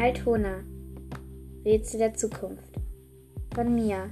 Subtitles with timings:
[0.00, 0.62] Altona
[1.64, 2.72] Rätsel der Zukunft
[3.52, 4.08] von Mia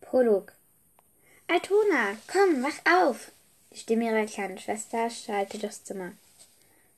[0.00, 0.54] Prolog
[1.46, 3.32] Altona, komm, wach auf!
[3.70, 6.12] Die Stimme ihrer kleinen Schwester schallte durchs Zimmer.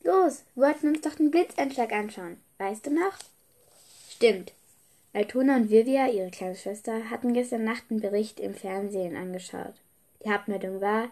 [0.04, 2.36] Los, wir wollten uns doch den Blitzeinschlag anschauen.
[2.58, 3.18] Weißt du noch?
[4.08, 4.52] Stimmt.
[5.12, 9.74] Altona und Vivia, ihre kleine Schwester, hatten gestern Nacht einen Bericht im Fernsehen angeschaut.
[10.24, 11.08] Die Hauptmeldung war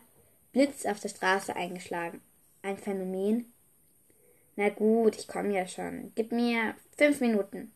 [0.52, 2.20] Blitz auf der Straße eingeschlagen.
[2.62, 3.52] Ein Phänomen?
[4.54, 6.12] Na gut, ich komme ja schon.
[6.14, 7.72] Gib mir fünf Minuten.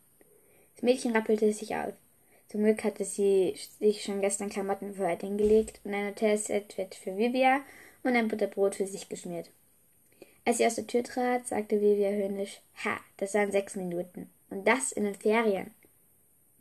[0.75, 1.93] Das Mädchen rappelte sich auf.
[2.47, 7.17] Zum Glück hatte sie sich schon gestern Klamotten für heute hingelegt und ein Hotelset für
[7.17, 7.61] Vivia
[8.03, 9.49] und ein Butterbrot für sich geschmiert.
[10.45, 14.29] Als sie aus der Tür trat, sagte Vivia höhnisch, ha, das waren sechs Minuten.
[14.49, 15.71] Und das in den Ferien.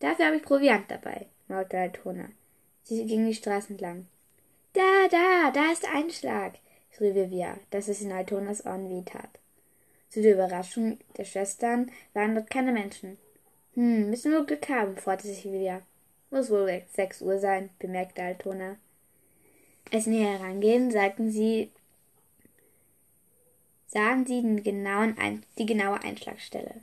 [0.00, 2.30] Dafür habe ich Proviant dabei, maulte Altona.
[2.82, 4.08] Sie ging die Straße entlang.
[4.72, 6.54] Da, da, da ist der Einschlag,
[6.96, 9.28] schrie Vivia, dass es in Altonas Ohren wehtat.
[10.08, 13.18] Zu der Überraschung der Schwestern waren dort keine Menschen.
[13.74, 15.82] Hm, müssen wir Glück haben, freute sich Vivia.
[16.30, 18.76] Muss wohl sechs Uhr sein, bemerkte Altona.
[19.92, 21.70] Als sie näher herangehen, sagten sie,
[23.86, 26.74] sahen sie den genauen Ein die genaue Einschlagstelle.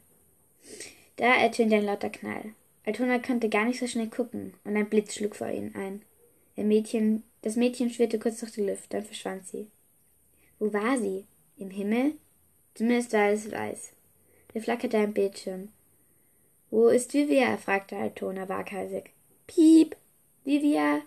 [1.18, 2.54] Da ertönte ein lauter Knall.
[2.86, 6.02] Altona konnte gar nicht so schnell gucken, und ein Blitz schlug vor ihnen ein.
[6.56, 9.68] Mädchen das Mädchen schwirrte kurz durch die Luft, dann verschwand sie.
[10.64, 11.26] Wo war sie?
[11.58, 12.14] Im Himmel?
[12.74, 13.92] Zumindest war es weiß.
[14.54, 15.68] Da flackerte ein Bildschirm.
[16.72, 17.58] Wo ist Vivia?
[17.58, 19.12] fragte Altona waghalsig.
[19.46, 19.98] Piep!
[20.46, 21.02] Vivia!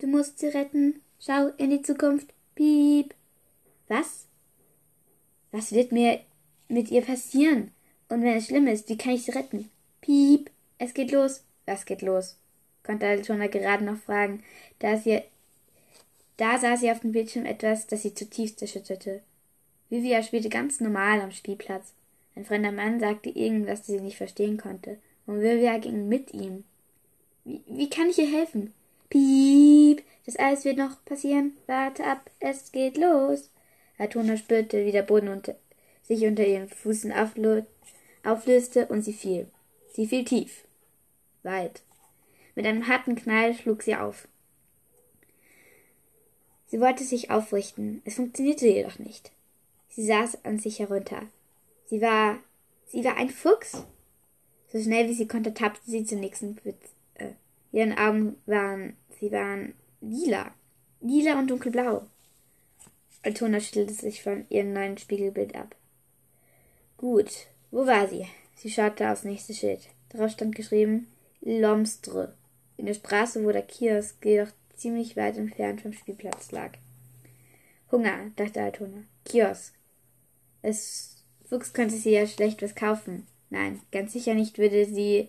[0.00, 1.02] Du musst sie retten.
[1.20, 2.34] Schau in die Zukunft.
[2.56, 3.14] Piep!
[3.86, 4.26] Was?
[5.52, 6.18] Was wird mir
[6.66, 7.70] mit ihr passieren?
[8.08, 9.70] Und wenn es schlimm ist, wie kann ich sie retten?
[10.00, 10.50] Piep!
[10.78, 11.44] Es geht los.
[11.64, 12.38] Was geht los?
[12.82, 14.42] konnte Altona gerade noch fragen,
[14.80, 15.22] da es ihr
[16.36, 19.22] da sah sie auf dem Bildschirm etwas, das sie zutiefst erschütterte.
[19.88, 21.92] Vivia spielte ganz normal am Spielplatz.
[22.34, 26.64] Ein fremder Mann sagte irgendwas, das sie nicht verstehen konnte, und Vivia ging mit ihm.
[27.44, 28.74] Wie, wie kann ich ihr helfen?
[29.08, 31.56] Piep, das alles wird noch passieren.
[31.66, 33.50] Warte ab, es geht los.
[33.98, 35.54] Atona spürte, wie der Boden unter,
[36.02, 37.12] sich unter ihren Füßen
[38.24, 39.46] auflöste und sie fiel.
[39.92, 40.64] Sie fiel tief.
[41.42, 41.82] Weit.
[42.54, 44.28] Mit einem harten Knall schlug sie auf.
[46.68, 49.30] Sie wollte sich aufrichten, es funktionierte jedoch nicht.
[49.88, 51.22] Sie saß an sich herunter.
[51.86, 52.38] Sie war.
[52.88, 53.84] sie war ein Fuchs.
[54.72, 56.92] So schnell wie sie konnte, tappte sie zum nächsten Witz.
[57.14, 57.30] Äh,
[57.72, 58.96] ihren Augen waren.
[59.20, 60.52] sie waren lila.
[61.00, 62.04] Lila und dunkelblau.
[63.22, 65.74] Altona schüttelte sich von ihrem neuen Spiegelbild ab.
[66.96, 67.30] Gut,
[67.70, 68.26] wo war sie?
[68.54, 69.80] Sie schaute aufs nächste Schild.
[70.10, 71.08] Darauf stand geschrieben
[71.40, 72.34] Lomstre.
[72.76, 76.72] In der Straße, wo der Kiosk jedoch ziemlich weit entfernt vom Spielplatz lag.
[77.90, 79.04] Hunger, dachte Altona.
[79.24, 79.74] Kiosk.
[80.62, 81.16] Es
[81.48, 83.26] Fuchs könnte sie ja schlecht was kaufen.
[83.50, 85.28] Nein, ganz sicher nicht würde sie.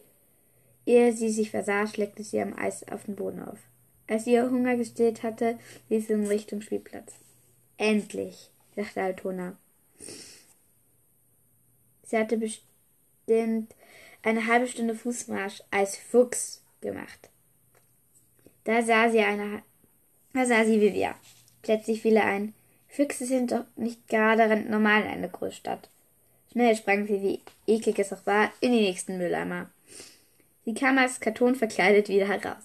[0.85, 3.59] Ehe sie sich versah, schleckte sie am Eis auf den Boden auf.
[4.07, 5.59] Als sie ihr Hunger gestillt hatte,
[5.89, 7.13] ließ sie in Richtung Spielplatz.
[7.77, 9.57] Endlich, dachte Altona.
[12.03, 13.75] Sie hatte bestimmt
[14.23, 17.29] eine halbe Stunde Fußmarsch als Fuchs gemacht.
[18.67, 19.63] Da sah sie eine,
[20.33, 21.15] da sah sie Vivia.
[21.61, 22.53] Plötzlich fiel er ein.
[22.89, 25.89] Füchse sind doch nicht gerade normal in einer Großstadt.
[26.51, 29.69] Schnell sprang sie, wie eklig es auch war, in die nächsten Mülleimer.
[30.65, 32.63] Sie kam als Karton verkleidet wieder heraus.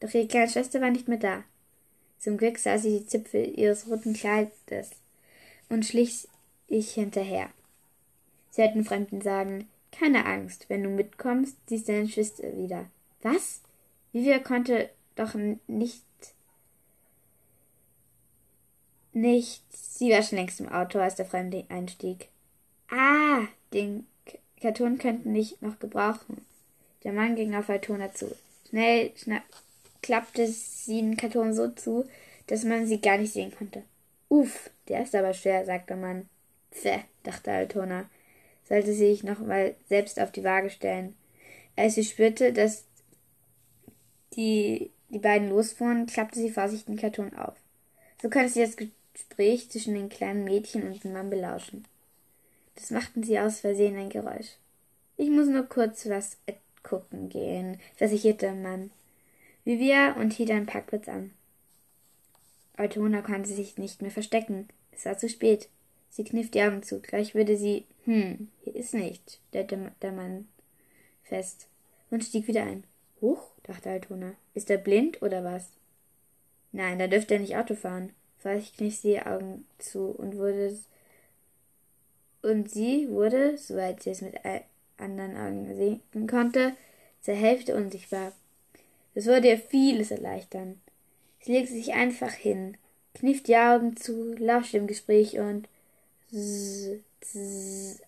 [0.00, 1.44] Doch ihre kleine Schwester war nicht mehr da.
[2.18, 4.90] Zum Glück sah sie die Zipfel ihres roten Kleides
[5.70, 6.28] und schlich
[6.66, 7.48] ich hinterher.
[8.50, 12.90] Sie hörten Fremden sagen, keine Angst, wenn du mitkommst, siehst du deine Schwester wieder.
[13.22, 13.62] Was?
[14.12, 15.34] Vivia konnte doch
[15.66, 16.04] nicht.
[19.12, 19.62] Nicht.
[19.70, 22.28] Sie war schon längst im Auto, als der Fremde einstieg.
[22.90, 24.06] Ah, den
[24.60, 26.44] Karton könnten nicht noch gebrauchen.
[27.04, 28.34] Der Mann ging auf Altona zu.
[28.68, 29.42] Schnell schnapp,
[30.02, 32.08] klappte sie den Karton so zu,
[32.46, 33.82] dass man sie gar nicht sehen konnte.
[34.28, 36.28] Uff, der ist aber schwer, sagte der Mann.
[36.70, 38.08] Pfeh, dachte Altona,
[38.68, 41.16] sollte sie sich noch mal selbst auf die Waage stellen.
[41.76, 42.84] Als sie spürte, dass
[44.34, 47.56] die die beiden losfuhren, klappte sie vorsichtig den Karton auf.
[48.20, 51.84] So konnte sie das Gespräch zwischen den kleinen Mädchen und dem Mann belauschen.
[52.74, 54.56] Das machten sie aus Versehen ein Geräusch.
[55.16, 56.36] Ich muss nur kurz was
[56.82, 58.90] gucken gehen, versicherte der Mann.
[59.64, 61.32] Vivia und hielt einen Parkplatz an.
[62.76, 64.68] Altona konnte sich nicht mehr verstecken.
[64.92, 65.68] Es war zu spät.
[66.10, 67.00] Sie kniff die Augen zu.
[67.00, 67.84] Gleich würde sie.
[68.04, 70.48] Hm, hier ist nichts, stellte der Mann
[71.24, 71.66] fest
[72.10, 72.84] und stieg wieder ein.
[73.20, 74.34] Huch, dachte Altona.
[74.54, 75.68] Ist er blind oder was?
[76.72, 78.12] Nein, da dürfte er nicht Auto fahren.
[78.38, 80.76] Vielleicht kniff sie die Augen zu und wurde
[82.42, 84.36] und sie wurde, soweit sie es mit
[84.96, 86.74] anderen Augen sehen konnte,
[87.20, 88.32] zur Hälfte unsichtbar.
[89.14, 90.80] Das würde ihr vieles erleichtern.
[91.40, 92.76] Sie legte sich einfach hin,
[93.14, 95.68] kniff die Augen zu, lauschte im Gespräch und
[96.30, 98.00] zzz,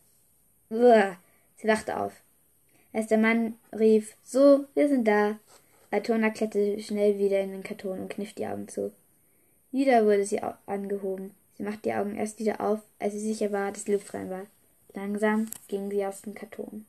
[0.70, 2.12] sie wachte auf.
[2.92, 5.38] Als der Mann rief, so, wir sind da,
[5.90, 8.92] Altona kletterte schnell wieder in den Karton und kniff die Augen zu.
[9.72, 11.32] Wieder wurde sie angehoben.
[11.56, 14.30] Sie machte die Augen erst wieder auf, als sie sicher war, dass die Luft rein
[14.30, 14.46] war.
[14.94, 16.86] Langsam ging sie aus dem Karton.